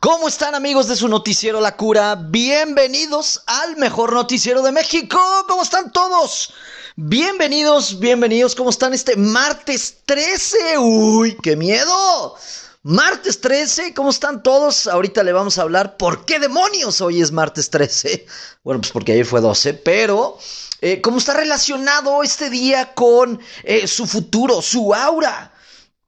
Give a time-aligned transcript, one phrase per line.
[0.00, 2.14] ¿Cómo están amigos de su noticiero La Cura?
[2.14, 5.20] Bienvenidos al mejor noticiero de México.
[5.46, 6.54] ¿Cómo están todos?
[6.96, 8.54] Bienvenidos, bienvenidos.
[8.54, 10.78] ¿Cómo están este martes 13?
[10.78, 12.34] Uy, qué miedo.
[12.82, 14.86] Martes 13, ¿cómo están todos?
[14.86, 18.24] Ahorita le vamos a hablar por qué demonios hoy es martes 13.
[18.64, 20.38] Bueno, pues porque ayer fue 12, pero
[20.80, 25.52] eh, ¿cómo está relacionado este día con eh, su futuro, su aura?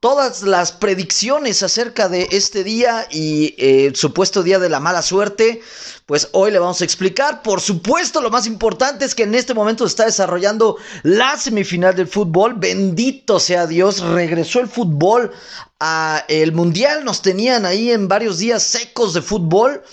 [0.03, 5.01] Todas las predicciones acerca de este día y eh, el supuesto día de la mala
[5.01, 5.61] suerte,
[6.07, 7.41] pues hoy le vamos a explicar.
[7.43, 11.95] Por supuesto, lo más importante es que en este momento se está desarrollando la semifinal
[11.95, 12.55] del fútbol.
[12.55, 15.31] Bendito sea Dios, regresó el fútbol
[15.79, 17.05] a el mundial.
[17.05, 19.85] Nos tenían ahí en varios días secos de fútbol.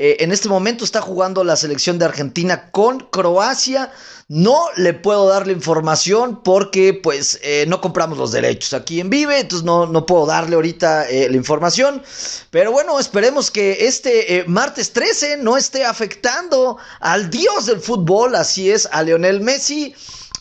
[0.00, 3.92] Eh, en este momento está jugando la selección de Argentina con Croacia.
[4.28, 9.10] No le puedo dar la información porque pues eh, no compramos los derechos aquí en
[9.10, 12.00] Vive, entonces no, no puedo darle ahorita eh, la información.
[12.50, 18.70] Pero bueno, esperemos que este martes 13 no esté afectando al dios del fútbol, así
[18.70, 19.94] es, a Leonel Messi.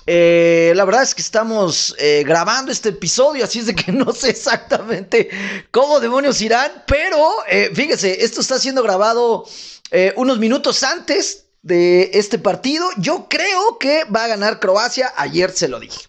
[0.10, 4.14] Eh, la verdad es que estamos eh, grabando este episodio, así es de que no
[4.14, 5.30] sé exactamente
[5.70, 9.46] cómo demonios irán, pero eh, fíjese, esto está siendo grabado
[10.18, 12.90] unos minutos antes de este partido.
[12.98, 16.08] Yo creo que va a ganar Croacia, ayer se lo dije.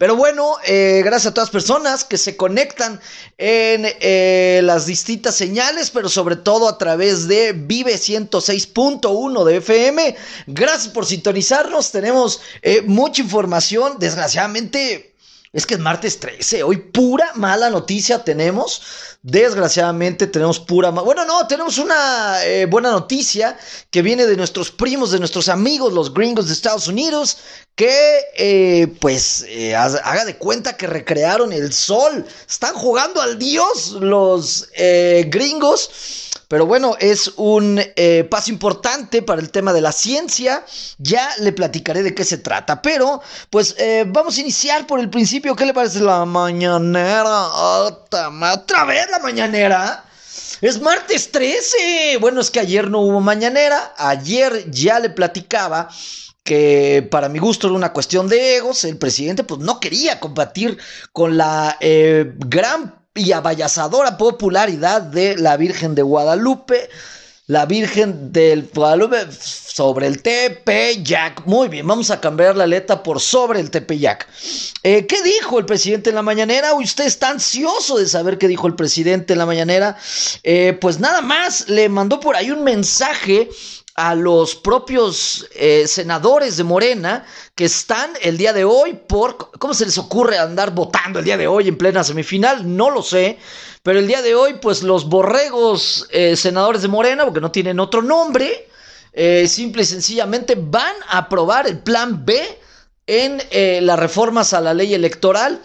[0.00, 3.02] Pero bueno, eh, gracias a todas las personas que se conectan
[3.36, 10.16] en eh, las distintas señales, pero sobre todo a través de Vive 106.1 de FM.
[10.46, 11.92] Gracias por sintonizarnos.
[11.92, 13.96] Tenemos eh, mucha información.
[13.98, 15.09] Desgraciadamente,
[15.52, 18.82] es que es martes 13, hoy pura mala noticia tenemos.
[19.22, 20.90] Desgraciadamente tenemos pura...
[20.90, 23.58] Bueno, no, tenemos una eh, buena noticia
[23.90, 27.38] que viene de nuestros primos, de nuestros amigos, los gringos de Estados Unidos,
[27.74, 32.24] que eh, pues eh, haga de cuenta que recrearon el sol.
[32.48, 34.68] Están jugando al dios los
[35.26, 36.29] gringos.
[36.50, 40.64] Pero bueno, es un eh, paso importante para el tema de la ciencia.
[40.98, 42.82] Ya le platicaré de qué se trata.
[42.82, 45.54] Pero, pues, eh, vamos a iniciar por el principio.
[45.54, 47.46] ¿Qué le parece la mañanera?
[47.52, 50.04] ¿Otra vez la mañanera?
[50.60, 52.16] Es martes 13.
[52.20, 53.94] Bueno, es que ayer no hubo mañanera.
[53.96, 55.88] Ayer ya le platicaba
[56.42, 58.82] que para mi gusto era una cuestión de egos.
[58.82, 60.78] El presidente pues no quería combatir
[61.12, 66.88] con la eh, gran y abayazadora popularidad de la Virgen de Guadalupe.
[67.46, 71.44] La Virgen del Guadalupe sobre el Tepeyac.
[71.46, 74.28] Muy bien, vamos a cambiar la letra por sobre el Tepeyac.
[74.84, 76.74] Eh, ¿Qué dijo el presidente en la mañanera?
[76.74, 79.96] Usted está ansioso de saber qué dijo el presidente en la mañanera.
[80.44, 83.48] Eh, pues nada más, le mandó por ahí un mensaje
[84.00, 89.50] a los propios eh, senadores de Morena que están el día de hoy por...
[89.58, 92.76] ¿Cómo se les ocurre andar votando el día de hoy en plena semifinal?
[92.76, 93.36] No lo sé.
[93.82, 97.78] Pero el día de hoy, pues los borregos eh, senadores de Morena, porque no tienen
[97.78, 98.68] otro nombre,
[99.12, 102.58] eh, simple y sencillamente van a aprobar el plan B
[103.06, 103.42] en
[103.84, 105.60] las reformas a la ley electoral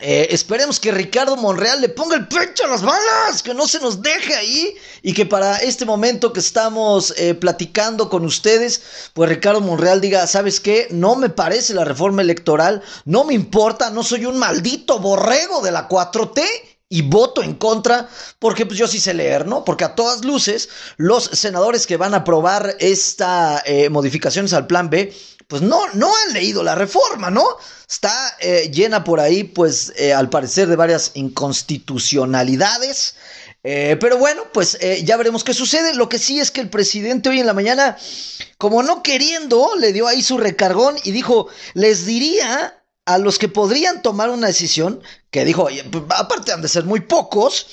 [0.00, 3.80] eh, esperemos que Ricardo Monreal le ponga el pecho a las balas, que no se
[3.80, 9.28] nos deje ahí y que para este momento que estamos eh, platicando con ustedes, pues
[9.28, 10.88] Ricardo Monreal diga, ¿sabes qué?
[10.90, 15.72] No me parece la reforma electoral, no me importa, no soy un maldito borrego de
[15.72, 16.42] la 4T
[16.92, 18.08] y voto en contra,
[18.40, 19.64] porque pues yo sí sé leer, ¿no?
[19.64, 24.90] Porque a todas luces, los senadores que van a aprobar esta eh, modificaciones al plan
[24.90, 25.14] B,
[25.50, 27.44] pues no, no han leído la reforma, ¿no?
[27.88, 33.16] Está eh, llena por ahí, pues eh, al parecer, de varias inconstitucionalidades.
[33.64, 35.92] Eh, pero bueno, pues ya veremos qué sucede.
[35.94, 37.98] Lo que sí es que el presidente hoy en la mañana,
[38.58, 42.79] como no queriendo, le dio ahí su recargón y dijo, les diría
[43.14, 47.00] a los que podrían tomar una decisión, que dijo, pues, aparte han de ser muy
[47.00, 47.66] pocos,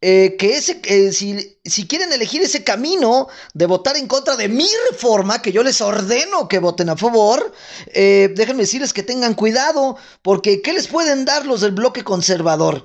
[0.00, 0.80] eh, que ese,
[1.12, 5.62] si, si, quieren elegir ese camino de votar en contra de mi reforma, que yo
[5.62, 7.52] les ordeno que voten a favor,
[7.88, 12.84] eh, déjenme decirles que tengan cuidado, porque ¿qué les pueden dar los del bloque conservador?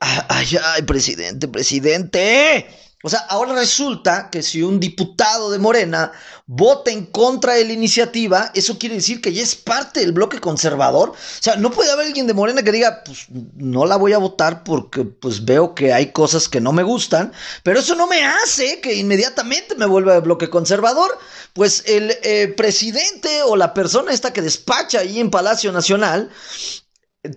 [0.00, 2.66] Ay, ay, presidente, presidente.
[3.06, 6.10] O sea, ahora resulta que si un diputado de Morena
[6.44, 10.40] vota en contra de la iniciativa, eso quiere decir que ya es parte del bloque
[10.40, 11.10] conservador.
[11.10, 14.18] O sea, no puede haber alguien de Morena que diga, pues no la voy a
[14.18, 17.32] votar porque pues veo que hay cosas que no me gustan,
[17.62, 21.16] pero eso no me hace que inmediatamente me vuelva de bloque conservador.
[21.52, 26.28] Pues el eh, presidente o la persona esta que despacha ahí en Palacio Nacional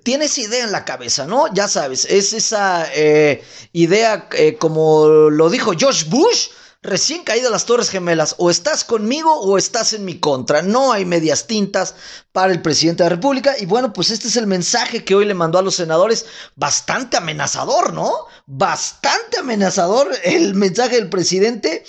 [0.03, 1.53] tienes idea en la cabeza, ¿no?
[1.53, 3.43] Ya sabes, es esa eh,
[3.73, 6.49] idea, eh, como lo dijo George Bush,
[6.81, 10.61] recién caídas las Torres Gemelas, o estás conmigo o estás en mi contra.
[10.61, 11.95] No hay medias tintas
[12.31, 13.55] para el presidente de la República.
[13.59, 16.25] Y bueno, pues este es el mensaje que hoy le mandó a los senadores.
[16.55, 18.11] Bastante amenazador, ¿no?
[18.45, 21.83] Bastante amenazador el mensaje del presidente.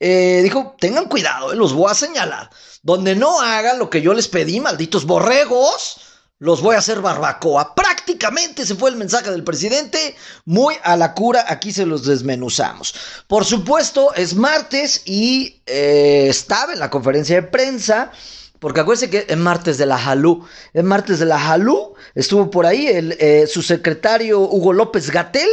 [0.00, 2.50] Eh, dijo, tengan cuidado, los voy a señalar.
[2.82, 5.96] Donde no hagan lo que yo les pedí, malditos borregos
[6.38, 7.74] los voy a hacer barbacoa.
[7.74, 12.94] Prácticamente se fue el mensaje del presidente, muy a la cura, aquí se los desmenuzamos.
[13.26, 18.10] Por supuesto, es martes y eh, estaba en la conferencia de prensa.
[18.58, 20.46] Porque acuérdense que es martes de la Jalú.
[20.72, 21.94] Es martes de la Jalú.
[22.14, 25.48] Estuvo por ahí el, eh, su secretario Hugo López Gatel.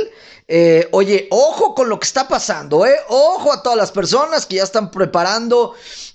[0.47, 2.95] Eh, oye, ojo con lo que está pasando, ¿eh?
[3.09, 5.73] Ojo a todas las personas que ya están preparando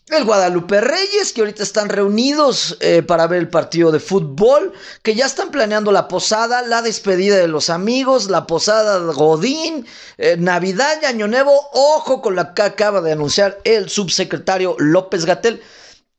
[0.09, 4.73] el Guadalupe Reyes, que ahorita están reunidos eh, para ver el partido de fútbol,
[5.03, 9.87] que ya están planeando la posada, la despedida de los amigos, la posada de Godín,
[10.19, 11.53] eh, Navidad y Año Nuevo.
[11.73, 15.61] Ojo con la que acaba de anunciar el subsecretario López Gatel.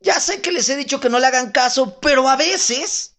[0.02, 3.16] Ya sé que les he dicho que no le hagan caso, pero a veces,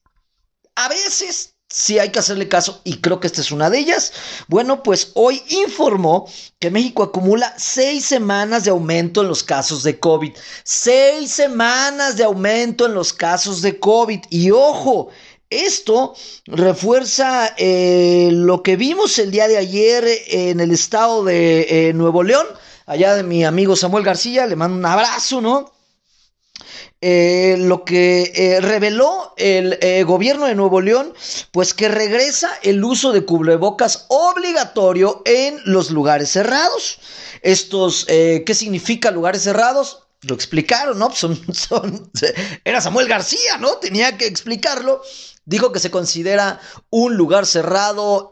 [0.75, 4.13] a veces sí hay que hacerle caso y creo que esta es una de ellas.
[4.49, 6.29] Bueno, pues hoy informó
[6.59, 10.33] que México acumula seis semanas de aumento en los casos de COVID.
[10.65, 14.21] Seis semanas de aumento en los casos de COVID.
[14.31, 15.09] Y ojo,
[15.51, 16.15] esto
[16.47, 22.23] refuerza eh, lo que vimos el día de ayer en el estado de eh, Nuevo
[22.23, 22.47] León,
[22.87, 25.78] allá de mi amigo Samuel García, le mando un abrazo, ¿no?
[27.01, 31.15] Eh, lo que eh, reveló el eh, gobierno de Nuevo León,
[31.53, 36.99] pues que regresa el uso de cubrebocas obligatorio en los lugares cerrados.
[37.43, 40.09] Estos, ¿qué significa lugares cerrados?
[40.23, 41.13] Lo explicaron, ¿no?
[42.65, 43.77] Era Samuel García, ¿no?
[43.77, 45.01] Tenía que explicarlo.
[45.45, 46.61] Dijo que se considera
[46.91, 48.29] un lugar cerrado,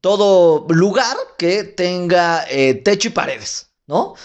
[0.00, 2.44] todo lugar que tenga
[2.82, 4.16] techo y paredes, ¿no?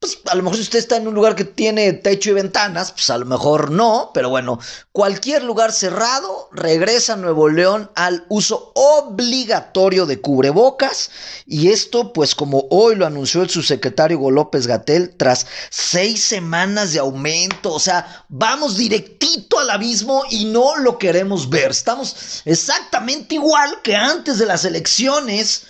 [0.00, 2.92] Pues a lo mejor si usted está en un lugar que tiene techo y ventanas,
[2.92, 4.58] pues a lo mejor no, pero bueno,
[4.92, 11.10] cualquier lugar cerrado regresa Nuevo León al uso obligatorio de cubrebocas.
[11.44, 16.94] Y esto pues como hoy lo anunció el subsecretario Hugo López Gatel tras seis semanas
[16.94, 23.34] de aumento, o sea, vamos directito al abismo y no lo queremos ver, estamos exactamente
[23.34, 25.64] igual que antes de las elecciones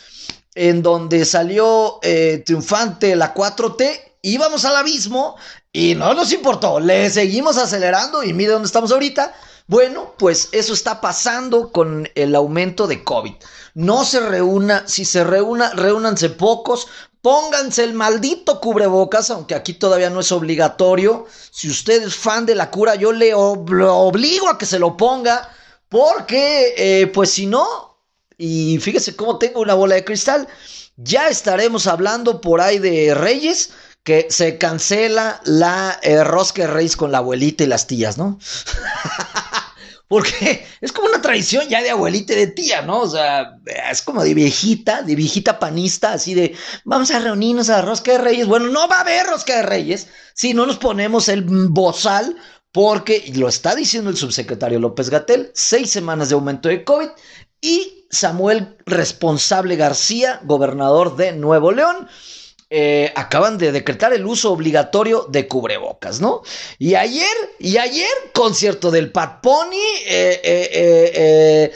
[0.55, 5.37] en donde salió eh, triunfante la 4T íbamos al abismo
[5.73, 9.35] y no nos importó, le seguimos acelerando y mire dónde estamos ahorita.
[9.67, 13.35] Bueno, pues eso está pasando con el aumento de COVID.
[13.75, 16.89] No se reúna, si se reúna, reúnanse pocos,
[17.23, 21.27] pónganse el maldito cubrebocas, aunque aquí todavía no es obligatorio.
[21.53, 25.49] Si usted es fan de la cura, yo le obligo a que se lo ponga,
[25.89, 27.97] porque eh, pues si no,
[28.37, 30.49] y fíjese cómo tengo una bola de cristal,
[30.97, 33.71] ya estaremos hablando por ahí de Reyes
[34.03, 38.39] que se cancela la eh, rosca de reyes con la abuelita y las tías, ¿no?
[40.09, 43.03] Porque es como una tradición ya de abuelita y de tía, ¿no?
[43.03, 43.61] O sea,
[43.91, 48.13] es como de viejita, de viejita panista, así de, vamos a reunirnos a la rosca
[48.13, 48.49] de reyes.
[48.49, 52.37] Bueno, no va a haber rosca de reyes si no nos ponemos el bozal,
[52.73, 57.09] porque lo está diciendo el subsecretario López Gatel, seis semanas de aumento de COVID
[57.61, 62.09] y Samuel Responsable García, gobernador de Nuevo León
[62.73, 66.43] eh, acaban de decretar el uso obligatorio de cubrebocas, ¿no?
[66.79, 67.27] Y ayer,
[67.59, 69.75] y ayer, concierto del Pat Pony,
[70.07, 71.73] eh, eh,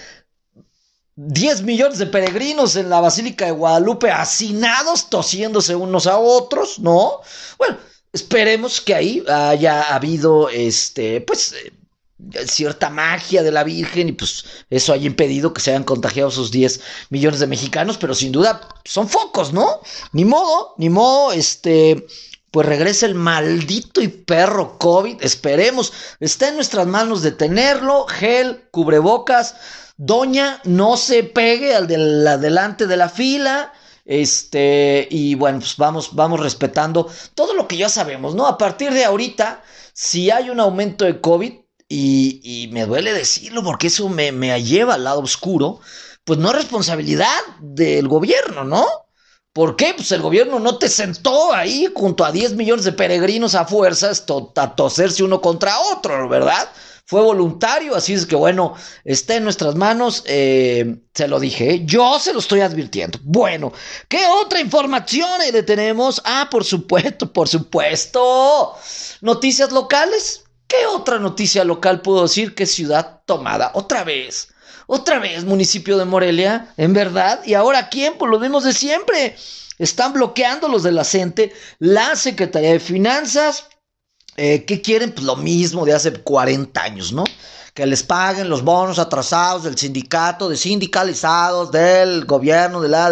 [1.16, 7.20] 10 millones de peregrinos en la Basílica de Guadalupe hacinados, tosiéndose unos a otros, ¿no?
[7.58, 7.76] Bueno,
[8.12, 11.56] esperemos que ahí haya habido, este, pues,
[12.46, 16.50] cierta magia de la Virgen y pues eso haya impedido que se hayan contagiado esos
[16.50, 19.80] 10 millones de mexicanos, pero sin duda son focos, ¿no?
[20.12, 22.06] Ni modo, ni modo, este,
[22.50, 29.56] pues regresa el maldito y perro COVID, esperemos, está en nuestras manos detenerlo, gel, cubrebocas,
[29.96, 31.96] doña, no se pegue al de
[32.38, 33.72] delante de la fila,
[34.04, 38.46] este, y bueno, pues vamos, vamos respetando todo lo que ya sabemos, ¿no?
[38.46, 39.62] A partir de ahorita,
[39.92, 41.63] si hay un aumento de COVID,
[41.96, 44.32] y, me duele decirlo porque eso me,
[44.62, 45.80] lleva al lado oscuro,
[46.24, 47.28] pues no es responsabilidad
[47.60, 48.86] del gobierno, ¿no?
[49.52, 49.94] ¿Por qué?
[49.94, 54.24] Pues el gobierno no te sentó ahí junto a 10 millones de peregrinos a fuerzas
[54.56, 56.68] a toserse uno contra otro, ¿verdad?
[57.06, 58.74] Fue voluntario, así es que bueno,
[59.04, 61.82] está en nuestras manos, eh, se lo dije, ¿eh?
[61.84, 63.20] yo se lo estoy advirtiendo.
[63.22, 63.72] Bueno,
[64.08, 66.20] ¿qué otra información le tenemos?
[66.24, 68.74] Ah, por supuesto, por supuesto.
[69.20, 70.43] Noticias locales.
[70.76, 73.70] ¿Qué otra noticia local puedo decir que ciudad tomada?
[73.74, 74.48] Otra vez.
[74.86, 77.40] Otra vez, municipio de Morelia, en verdad.
[77.44, 79.36] Y ahora quién, pues lo mismos de siempre.
[79.78, 83.66] están bloqueando los de la CENTE, la Secretaría de Finanzas,
[84.36, 85.12] eh, ¿qué quieren?
[85.12, 87.24] Pues lo mismo de hace 40 años, ¿no?
[87.72, 93.10] Que les paguen los bonos atrasados del sindicato, de sindicalizados, del gobierno, de la...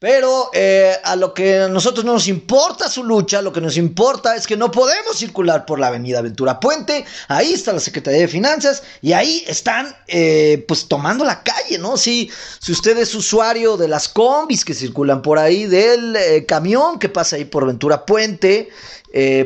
[0.00, 3.76] Pero eh, a lo que a nosotros no nos importa su lucha, lo que nos
[3.76, 7.04] importa es que no podemos circular por la avenida Ventura Puente.
[7.26, 11.96] Ahí está la Secretaría de Finanzas y ahí están eh, pues tomando la calle, ¿no?
[11.96, 17.00] Si, si usted es usuario de las combis que circulan por ahí, del eh, camión
[17.00, 18.68] que pasa ahí por Ventura Puente,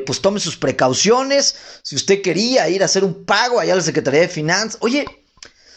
[0.05, 1.55] pues tome sus precauciones.
[1.83, 5.07] Si usted quería ir a hacer un pago allá a la Secretaría de Finanzas, oye,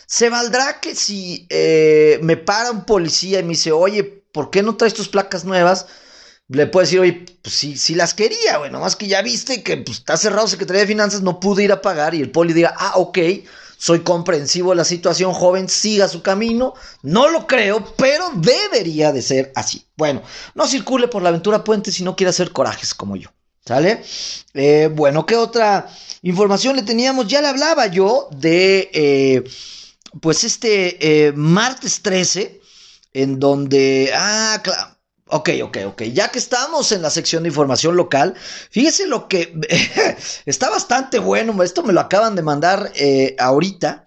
[0.06, 1.48] ¿se valdrá que si
[2.22, 5.86] me para un policía y me dice, oye, ¿por qué no traes tus placas nuevas?
[6.50, 9.78] Le puedo decir, oye, pues sí, sí las quería, güey, nomás que ya viste que
[9.78, 12.76] pues, está cerrado Secretaría de Finanzas, no pude ir a pagar y el poli diga,
[12.78, 13.18] ah, ok,
[13.78, 16.74] soy comprensivo de la situación, joven, siga su camino.
[17.02, 19.86] No lo creo, pero debería de ser así.
[19.96, 20.22] Bueno,
[20.54, 23.30] no circule por la aventura puente si no quiere hacer corajes como yo.
[23.66, 24.04] ¿Sale?
[24.54, 25.90] Eh, bueno, ¿qué otra
[26.24, 27.28] información le teníamos?
[27.28, 29.44] Ya le hablaba yo de, eh,
[30.20, 32.65] pues este eh, martes 13
[33.16, 34.96] en donde, ah, claro.
[35.28, 36.02] Ok, ok, ok.
[36.14, 38.36] Ya que estamos en la sección de información local,
[38.70, 39.60] fíjese lo que
[40.46, 41.64] está bastante bueno.
[41.64, 44.06] Esto me lo acaban de mandar eh, ahorita.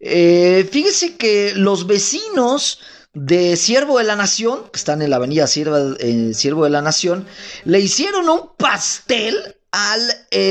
[0.00, 2.80] Eh, fíjese que los vecinos
[3.12, 6.80] de Siervo de la Nación, que están en la avenida Siervo, eh, Siervo de la
[6.80, 7.26] Nación,
[7.64, 10.00] le hicieron un pastel al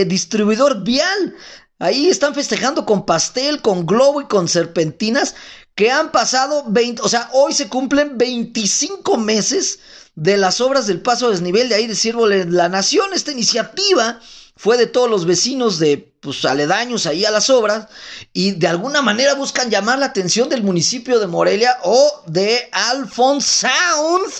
[0.07, 1.35] distribuidor vial.
[1.79, 5.35] Ahí están festejando con pastel, con globo y con serpentinas
[5.75, 9.79] que han pasado 20, o sea, hoy se cumplen 25 meses
[10.15, 13.13] de las obras del paso a desnivel de ahí de la Nación.
[13.13, 14.19] Esta iniciativa
[14.55, 17.87] fue de todos los vecinos de pues, aledaños ahí a las obras
[18.31, 23.67] y de alguna manera buscan llamar la atención del municipio de Morelia o de Alphonse
[23.67, 24.31] Sound,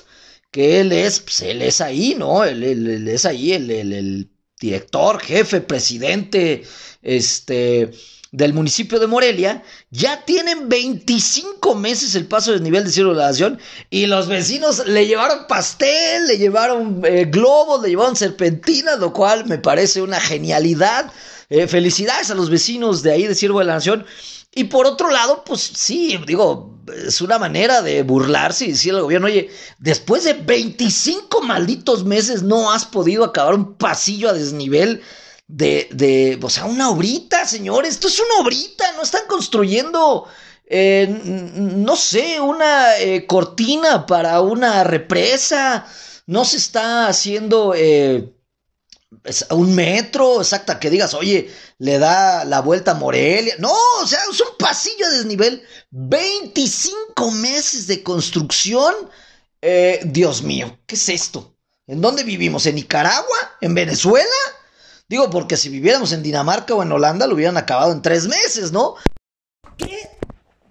[0.51, 2.43] que él es, pues, él es ahí, ¿no?
[2.43, 6.63] Él, es ahí el, el director, jefe, presidente,
[7.01, 7.91] este
[8.33, 13.17] del municipio de Morelia, ya tienen 25 meses el paso del nivel de cielo de
[13.17, 13.59] la nación
[13.91, 19.45] y los vecinos le llevaron pastel, le llevaron eh, globos, le llevaron serpentinas, lo cual
[19.45, 21.11] me parece una genialidad.
[21.51, 24.03] Eh, felicidades a los vecinos de ahí de Siervo de la Nación.
[24.55, 29.03] Y por otro lado, pues sí, digo, es una manera de burlarse y decirle al
[29.03, 35.03] gobierno, oye, después de 25 malditos meses no has podido acabar un pasillo a desnivel
[35.55, 40.25] de, de, o sea, una obrita, señores, esto es una obrita, no están construyendo,
[40.65, 45.85] eh, no sé, una eh, cortina para una represa,
[46.25, 48.33] no se está haciendo eh,
[49.51, 54.21] un metro, exacta, que digas, oye, le da la vuelta a Morelia, no, o sea,
[54.31, 58.95] es un pasillo a desnivel, 25 meses de construcción,
[60.05, 61.55] Dios mío, ¿qué es esto?
[61.87, 62.65] ¿En dónde vivimos?
[62.65, 63.57] ¿En Nicaragua?
[63.61, 64.27] ¿En Venezuela?
[65.13, 68.71] Digo, porque si viviéramos en Dinamarca o en Holanda lo hubieran acabado en tres meses,
[68.71, 68.95] ¿no?
[69.77, 70.09] ¿Qué?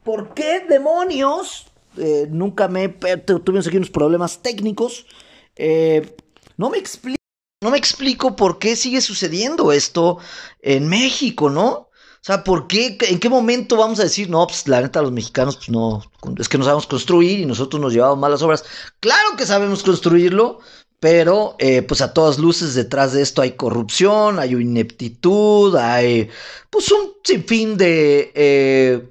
[0.02, 1.66] ¿Por qué demonios?
[1.96, 2.88] Eh, nunca me...
[2.88, 5.06] Tuvimos aquí unos problemas técnicos.
[5.54, 6.16] Eh,
[6.56, 7.22] no me explico.
[7.62, 10.18] No me explico por qué sigue sucediendo esto
[10.60, 11.68] en México, ¿no?
[11.70, 12.98] O sea, ¿por qué?
[13.00, 16.02] ¿En qué momento vamos a decir, no, pues la neta, los mexicanos, pues no,
[16.36, 18.64] es que no sabemos construir y nosotros nos llevamos malas obras?
[18.98, 20.58] Claro que sabemos construirlo,
[21.02, 26.30] pero eh, pues a todas luces detrás de esto hay corrupción, hay ineptitud, hay
[26.70, 29.10] pues un sinfín de, eh,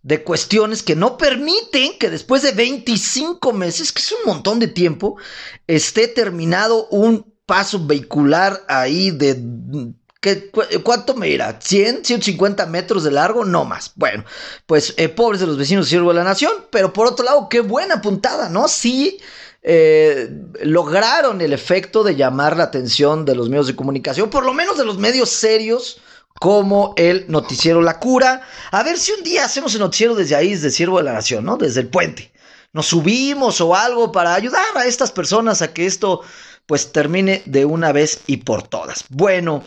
[0.00, 4.68] de cuestiones que no permiten que después de 25 meses, que es un montón de
[4.68, 5.18] tiempo,
[5.66, 9.38] esté terminado un paso vehicular ahí de
[10.20, 10.50] ¿Qué,
[10.82, 11.58] ¿Cuánto me irá?
[11.58, 13.44] ¿100, 150 metros de largo?
[13.44, 13.92] No más.
[13.94, 14.24] Bueno,
[14.66, 17.60] pues eh, pobres de los vecinos siervo de la nación, pero por otro lado, qué
[17.60, 18.68] buena puntada, ¿no?
[18.68, 19.18] Sí,
[19.62, 20.30] eh,
[20.62, 24.78] lograron el efecto de llamar la atención de los medios de comunicación, por lo menos
[24.78, 26.00] de los medios serios
[26.38, 28.42] como el noticiero La Cura.
[28.70, 31.44] A ver si un día hacemos el noticiero desde ahí, desde Siervo de la Nación,
[31.44, 31.56] ¿no?
[31.56, 32.32] Desde el puente.
[32.72, 36.22] Nos subimos o algo para ayudar a estas personas a que esto
[36.66, 39.04] pues termine de una vez y por todas.
[39.10, 39.64] Bueno,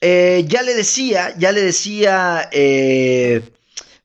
[0.00, 3.42] eh, ya le decía, ya le decía eh,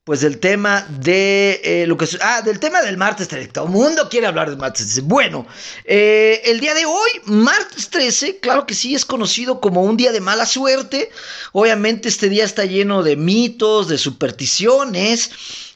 [0.03, 3.71] pues del tema de eh, lo que ah del tema del martes 13 todo el
[3.71, 5.47] mundo quiere hablar del martes 13 bueno
[5.85, 10.11] eh, el día de hoy martes 13 claro que sí es conocido como un día
[10.11, 11.09] de mala suerte
[11.53, 15.31] obviamente este día está lleno de mitos de supersticiones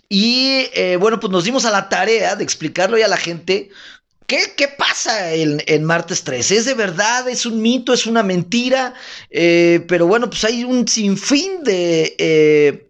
[0.09, 3.69] y eh, bueno pues nos dimos a la tarea de explicarlo a la gente
[4.25, 6.57] ¿Qué, ¿Qué, pasa en, en, martes 13?
[6.57, 7.29] ¿Es de verdad?
[7.29, 7.93] ¿Es un mito?
[7.93, 8.93] ¿Es una mentira?
[9.31, 12.86] pero bueno, pues hay un sinfín de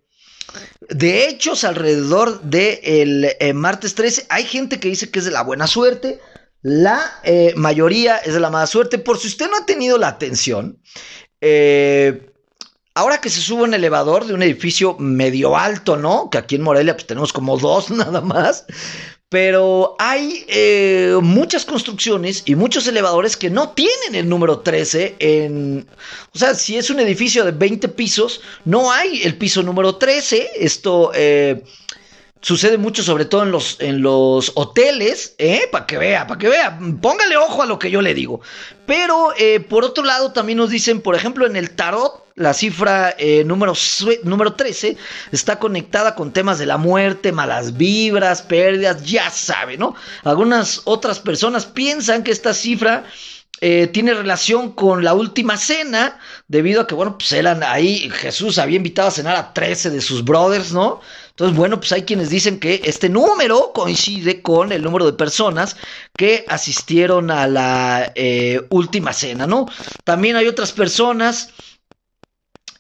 [0.89, 4.27] de hechos alrededor del de eh, martes 13.
[4.29, 6.19] Hay gente que dice que es de la buena suerte.
[6.61, 8.97] La eh, mayoría es de la mala suerte.
[8.97, 10.79] Por si usted no ha tenido la atención,
[11.41, 12.31] eh,
[12.95, 16.29] ahora que se sube un elevador de un edificio medio alto, ¿no?
[16.29, 18.65] Que aquí en Morelia pues tenemos como dos nada más.
[19.29, 25.86] Pero hay eh, muchas construcciones y muchos elevadores que no tienen el número 13 en...
[26.34, 30.51] O sea, si es un edificio de 20 pisos, no hay el piso número 13.
[30.55, 31.12] Esto...
[31.13, 31.63] Eh,
[32.41, 35.62] sucede mucho, sobre todo en los, en los hoteles, ¿eh?
[35.72, 38.41] Para que vea, para que vea, póngale ojo a lo que yo le digo.
[38.86, 43.15] Pero eh, por otro lado, también nos dicen, por ejemplo, en el tarot, la cifra
[43.17, 43.74] eh, número,
[44.24, 44.96] número 13
[45.32, 49.96] está conectada con temas de la muerte, malas vibras, pérdidas, ya sabe, ¿no?
[50.24, 53.06] Algunas otras personas piensan que esta cifra
[53.60, 58.60] eh, tiene relación con la última cena, debido a que, bueno, pues eran ahí, Jesús
[58.60, 61.01] había invitado a cenar a 13 de sus brothers, ¿no?
[61.38, 65.77] Entonces, bueno, pues hay quienes dicen que este número coincide con el número de personas
[66.17, 69.67] que asistieron a la eh, última cena, ¿no?
[70.03, 71.51] También hay otras personas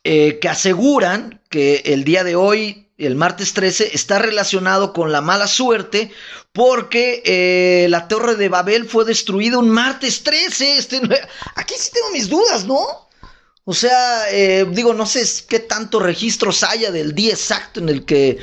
[0.03, 5.21] eh, que aseguran que el día de hoy, el martes 13, está relacionado con la
[5.21, 6.11] mala suerte
[6.51, 10.79] porque eh, la torre de Babel fue destruida un martes 13.
[10.79, 10.99] Este,
[11.55, 13.06] aquí sí tengo mis dudas, ¿no?
[13.69, 18.05] O sea, eh, digo, no sé qué tanto registros haya del día exacto en el
[18.05, 18.37] que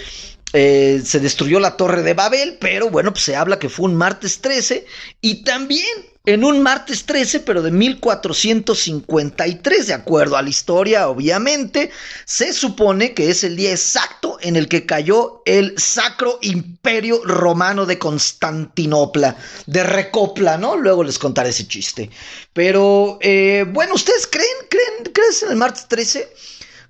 [0.52, 3.97] eh, se destruyó la torre de Babel, pero bueno, pues se habla que fue un
[3.97, 4.85] martes 13
[5.23, 5.88] y también
[6.26, 11.90] en un martes 13, pero de 1453, de acuerdo a la historia, obviamente,
[12.25, 17.85] se supone que es el día exacto en el que cayó el Sacro Imperio Romano
[17.85, 20.76] de Constantinopla, de Recopla, ¿no?
[20.76, 22.09] Luego les contaré ese chiste.
[22.54, 26.33] Pero, eh, bueno, ¿ustedes creen, creen, creen en el martes 13?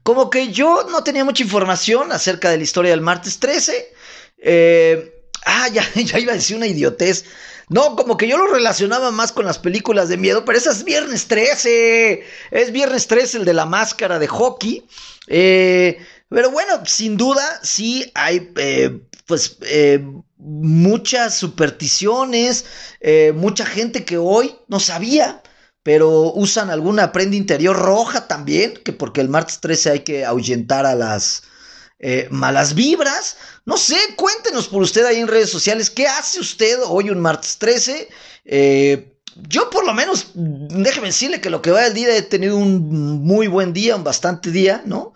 [0.04, 3.92] Como que yo no tenía mucha información acerca de la historia del martes 13.
[4.38, 5.13] Eh,
[5.44, 7.24] ah, ya, ya iba a decir una idiotez.
[7.68, 10.84] No, como que yo lo relacionaba más con las películas de miedo, pero esa es
[10.84, 12.22] Viernes 13.
[12.50, 14.86] Es Viernes 13 el de la máscara de hockey.
[15.26, 20.04] Eh, pero bueno, sin duda sí hay eh, pues eh,
[20.36, 22.66] muchas supersticiones,
[23.34, 25.42] mucha gente que hoy no sabía,
[25.82, 30.84] pero usan alguna prenda interior roja también, que porque el martes 13 hay que ahuyentar
[30.84, 31.44] a las
[32.30, 33.36] malas vibras.
[33.64, 37.56] No sé, cuéntenos por usted ahí en redes sociales, ¿qué hace usted hoy un martes
[37.58, 38.08] 13?
[38.44, 39.14] Eh,
[39.48, 43.22] yo por lo menos, déjeme decirle que lo que va del día he tenido un
[43.22, 45.12] muy buen día, un bastante día, ¿no?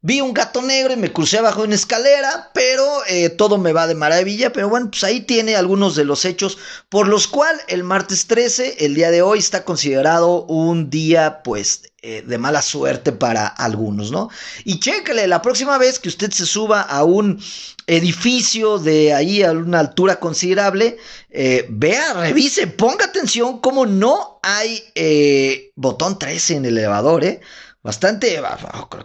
[0.00, 3.72] Vi un gato negro y me crucé abajo de una escalera, pero eh, todo me
[3.72, 4.52] va de maravilla.
[4.52, 6.56] Pero bueno, pues ahí tiene algunos de los hechos
[6.88, 11.87] por los cuales el martes 13, el día de hoy, está considerado un día, pues,
[12.02, 14.30] eh, de mala suerte para algunos, ¿no?
[14.64, 17.42] Y chéquele, la próxima vez que usted se suba a un
[17.86, 20.98] edificio de ahí a una altura considerable,
[21.30, 27.40] eh, vea, revise, ponga atención cómo no hay botón 13 en el elevador, ¿eh?
[27.88, 28.38] Bastante,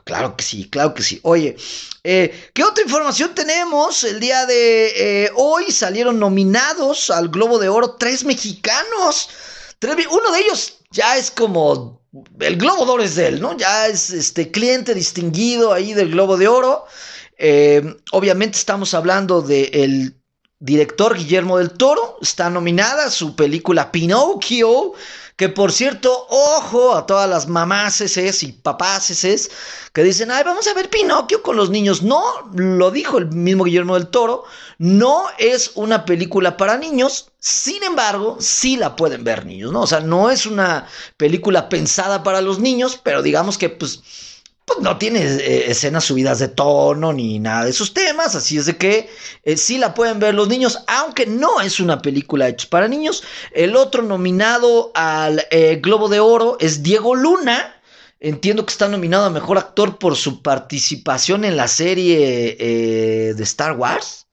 [0.03, 1.19] claro que sí, claro que sí.
[1.23, 1.55] Oye,
[2.03, 4.03] eh, ¿qué otra información tenemos?
[4.03, 9.29] El día de eh, hoy salieron nominados al Globo de Oro tres mexicanos.
[10.11, 12.02] uno de ellos ya es como
[12.39, 13.57] el Globo de Oro es de él, ¿no?
[13.57, 16.85] Ya es este cliente distinguido ahí del Globo de Oro.
[17.37, 20.15] Eh, obviamente estamos hablando del
[20.59, 22.19] director Guillermo del Toro.
[22.21, 24.93] Está nominada su película Pinocchio.
[25.35, 28.01] Que por cierto, ojo a todas las mamás
[28.43, 29.25] y papás
[29.91, 32.03] que dicen, ay, vamos a ver Pinocchio con los niños.
[32.03, 34.43] No, lo dijo el mismo Guillermo del Toro,
[34.77, 39.81] no es una película para niños, sin embargo, sí la pueden ver niños, ¿no?
[39.81, 44.01] O sea, no es una película pensada para los niños, pero digamos que pues
[44.65, 48.65] pues no tiene eh, escenas subidas de tono ni nada de esos temas, así es
[48.65, 49.09] de que
[49.43, 53.23] eh, sí la pueden ver los niños, aunque no es una película hecha para niños.
[53.51, 57.81] El otro nominado al eh, Globo de Oro es Diego Luna.
[58.19, 62.55] Entiendo que está nominado a Mejor Actor por su participación en la serie
[63.35, 64.27] de Star Wars.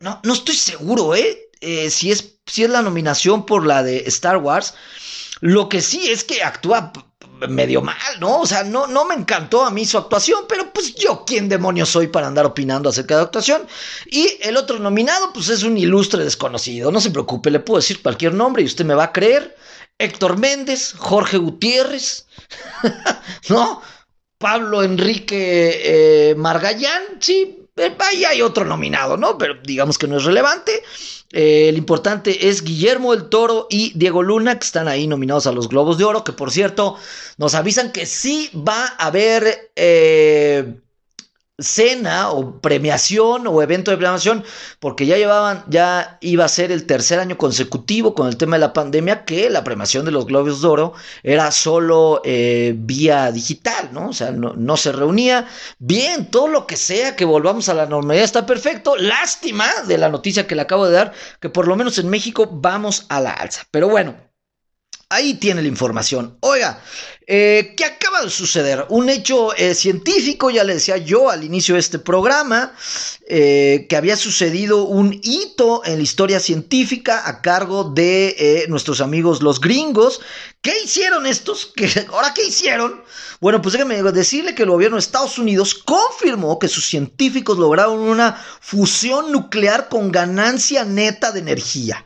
[0.00, 1.48] No, no estoy seguro, ¿eh?
[1.88, 4.74] si, es, si es la nominación por la de Star Wars.
[5.40, 6.92] Lo que sí es que actúa
[7.48, 8.40] medio mal, ¿no?
[8.40, 11.88] O sea, no, no me encantó a mí su actuación, pero pues yo, ¿quién demonios
[11.88, 13.66] soy para andar opinando acerca de actuación?
[14.06, 18.02] Y el otro nominado, pues es un ilustre desconocido, no se preocupe, le puedo decir
[18.02, 19.56] cualquier nombre y usted me va a creer.
[19.98, 22.26] Héctor Méndez, Jorge Gutiérrez,
[23.48, 23.80] ¿no?
[24.38, 29.38] Pablo Enrique eh, Margallán, sí, ahí hay otro nominado, ¿no?
[29.38, 30.82] Pero digamos que no es relevante.
[31.32, 35.52] Eh, el importante es Guillermo el Toro y Diego Luna, que están ahí nominados a
[35.52, 36.96] los Globos de Oro, que por cierto
[37.38, 39.72] nos avisan que sí va a haber...
[39.74, 40.74] Eh,
[41.58, 44.44] cena o premiación o evento de premiación,
[44.80, 48.60] porque ya llevaban, ya iba a ser el tercer año consecutivo con el tema de
[48.60, 53.90] la pandemia, que la premiación de los Globos de Oro era solo eh, vía digital,
[53.92, 54.08] ¿no?
[54.08, 55.46] O sea, no, no, se reunía.
[55.78, 58.96] Bien, todo lo que sea, que volvamos a la normalidad está perfecto.
[58.96, 62.48] Lástima de la noticia que le acabo de dar, que por lo menos en México
[62.50, 63.62] vamos a la alza.
[63.70, 64.33] Pero bueno.
[65.14, 66.36] Ahí tiene la información.
[66.40, 66.82] Oiga,
[67.24, 68.84] eh, ¿qué acaba de suceder?
[68.88, 72.74] Un hecho eh, científico, ya le decía yo al inicio de este programa,
[73.28, 79.40] eh, que había sucedido un hito en la historia científica a cargo de nuestros amigos
[79.40, 80.20] los gringos.
[80.60, 81.72] ¿Qué hicieron estos?
[81.76, 83.00] ¿Qué, ¿Ahora qué hicieron?
[83.40, 88.00] Bueno, pues déjame decirle que el gobierno de Estados Unidos confirmó que sus científicos lograron
[88.00, 92.04] una fusión nuclear con ganancia neta de energía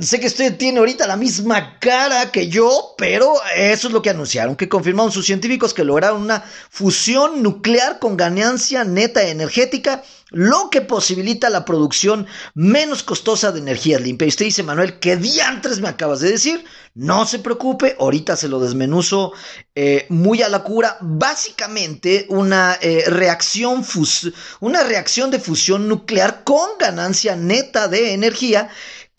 [0.00, 4.10] sé que usted tiene ahorita la misma cara que yo, pero eso es lo que
[4.10, 10.70] anunciaron, que confirmaron sus científicos que lograron una fusión nuclear con ganancia neta energética, lo
[10.70, 14.26] que posibilita la producción menos costosa de energía limpia.
[14.26, 16.64] Y usted dice, Manuel, ¿qué diantres me acabas de decir?
[16.94, 19.32] No se preocupe, ahorita se lo desmenuzo
[19.74, 20.98] eh, muy a la cura.
[21.00, 23.84] Básicamente, una, eh, reacción
[24.60, 28.70] una reacción de fusión nuclear con ganancia neta de energía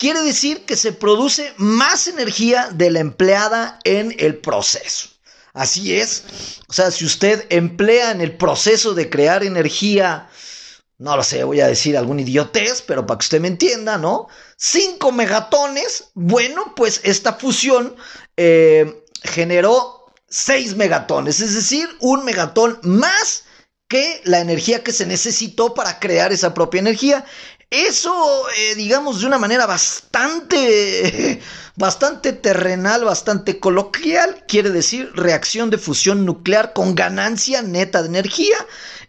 [0.02, 5.10] quiere decir que se produce más energía de la empleada en el proceso.
[5.52, 6.24] Así es.
[6.66, 10.28] O sea, si usted emplea en el proceso de crear energía,
[10.98, 14.26] no lo sé, voy a decir algún idiotez, pero para que usted me entienda, ¿no?
[14.56, 17.94] 5 megatones, bueno, pues esta fusión
[18.36, 23.44] eh, generó 6 megatones, es decir, un megatón más
[23.92, 27.26] que la energía que se necesitó para crear esa propia energía.
[27.72, 31.40] Eso, eh, digamos, de una manera bastante,
[31.76, 38.58] bastante terrenal, bastante coloquial, quiere decir reacción de fusión nuclear con ganancia neta de energía.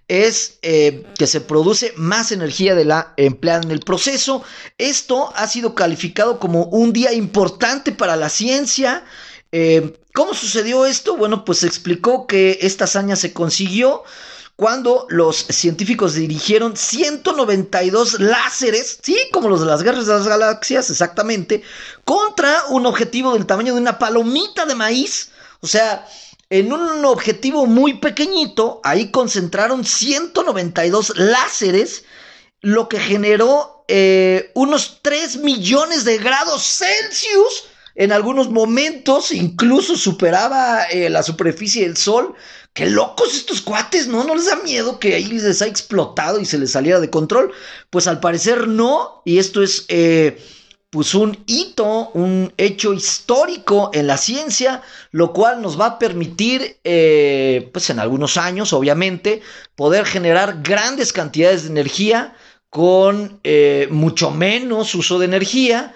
[0.08, 4.44] Es eh, que se produce más energía de la empleada en el proceso.
[4.78, 9.04] Esto ha sido calificado como un día importante para la ciencia.
[9.52, 11.18] Eh, ¿Cómo sucedió esto?
[11.18, 14.04] Bueno, pues se explicó que esta hazaña se consiguió
[14.56, 20.90] cuando los científicos dirigieron 192 láseres, sí, como los de las guerras de las galaxias,
[20.90, 21.64] exactamente,
[22.06, 25.32] contra un objetivo del tamaño de una palomita de maíz.
[25.62, 26.06] O sea,
[26.50, 32.04] en un objetivo muy pequeñito, ahí concentraron 192 láseres,
[32.62, 37.66] lo que generó eh, unos 3 millones de grados Celsius.
[37.96, 42.36] En algunos momentos incluso superaba eh, la superficie del Sol
[42.74, 44.24] Qué locos estos cuates, ¿no?
[44.24, 47.52] ¿No les da miedo que ahí les ha explotado y se les saliera de control?
[47.92, 50.40] Pues al parecer no, y esto es eh,
[50.90, 54.82] pues un hito, un hecho histórico en la ciencia,
[55.12, 59.42] lo cual nos va a permitir, eh, pues en algunos años, obviamente,
[59.76, 62.36] poder generar grandes cantidades de energía
[62.72, 65.94] con eh, mucho menos uso de energía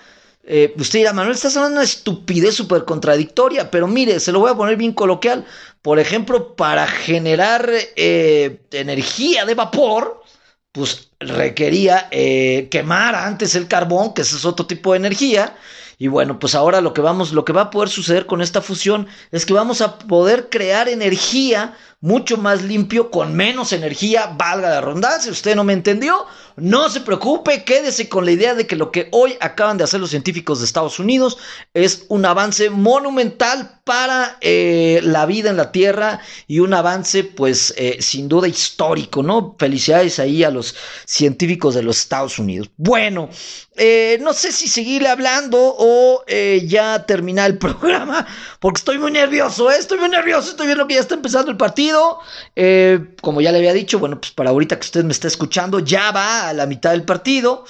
[0.49, 4.39] eh, usted dirá, Manuel, estás hablando de una estupidez súper contradictoria, pero mire, se lo
[4.39, 5.45] voy a poner bien coloquial.
[5.81, 10.23] Por ejemplo, para generar eh, energía de vapor,
[10.71, 15.57] pues requería eh, quemar antes el carbón, que ese es otro tipo de energía.
[15.97, 18.61] Y bueno, pues ahora lo que vamos, lo que va a poder suceder con esta
[18.61, 24.69] fusión es que vamos a poder crear energía mucho más limpio, con menos energía, valga
[24.69, 25.31] la redundancia.
[25.31, 29.09] Usted no me entendió, no se preocupe, quédese con la idea de que lo que
[29.11, 31.37] hoy acaban de hacer los científicos de Estados Unidos
[31.73, 37.73] es un avance monumental para eh, la vida en la Tierra y un avance, pues,
[37.77, 39.55] eh, sin duda histórico, ¿no?
[39.57, 42.69] Felicidades ahí a los científicos de los Estados Unidos.
[42.75, 43.29] Bueno,
[43.77, 46.23] eh, no sé si seguirle hablando o
[46.63, 48.27] ya terminar el programa,
[48.59, 51.86] porque estoy muy nervioso, estoy muy nervioso, estoy viendo que ya está empezando el partido.
[52.55, 55.79] Eh, como ya le había dicho, bueno, pues para ahorita que usted me está escuchando,
[55.79, 57.65] ya va a la mitad del partido.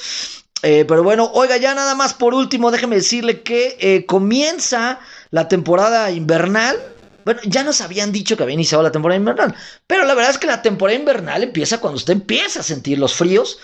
[0.64, 5.00] Eh, pero bueno, oiga, ya nada más por último, déjeme decirle que eh, comienza
[5.30, 6.78] la temporada invernal.
[7.26, 9.54] Bueno, ya nos habían dicho que había iniciado la temporada invernal,
[9.86, 13.14] pero la verdad es que la temporada invernal empieza cuando usted empieza a sentir los
[13.14, 13.60] fríos.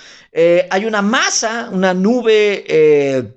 [0.70, 3.34] hay una masa, una nube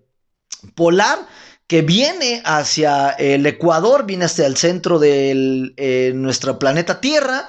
[0.74, 1.20] polar
[1.66, 7.48] que viene hacia el Ecuador, viene hacia el centro de eh, nuestro planeta Tierra.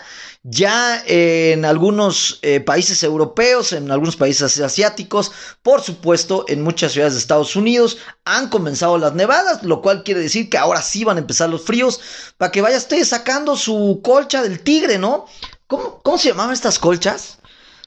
[0.49, 7.13] Ya en algunos eh, países europeos, en algunos países asiáticos, por supuesto en muchas ciudades
[7.15, 11.17] de Estados Unidos han comenzado las nevadas, lo cual quiere decir que ahora sí van
[11.17, 11.99] a empezar los fríos,
[12.37, 15.25] para que vaya usted sacando su colcha del tigre, ¿no?
[15.67, 17.36] ¿Cómo, cómo se llamaban estas colchas?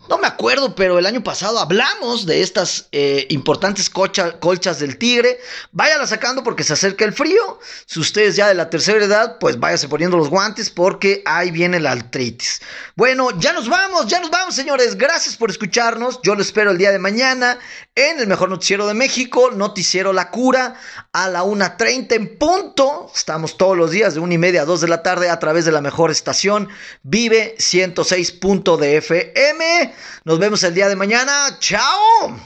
[0.08, 5.38] No me acuerdo, pero el año pasado hablamos de estas eh, importantes colchas del tigre.
[5.72, 7.60] Váyala sacando porque se acerca el frío.
[7.86, 11.78] Si ustedes ya de la tercera edad, pues váyase poniendo los guantes porque ahí viene
[11.78, 12.60] la artritis.
[12.96, 14.96] Bueno, ya nos vamos, ya nos vamos, señores.
[14.96, 16.20] Gracias por escucharnos.
[16.22, 17.58] Yo lo espero el día de mañana
[17.94, 20.74] en el mejor noticiero de México, Noticiero La Cura,
[21.12, 23.10] a la 1.30 en punto.
[23.14, 25.64] Estamos todos los días de 1 y media a 2 de la tarde a través
[25.66, 26.68] de la mejor estación,
[27.02, 28.38] Vive 106.
[28.40, 29.89] FM.
[30.24, 31.56] Nos vemos el día de mañana.
[31.58, 32.38] ¡Chao!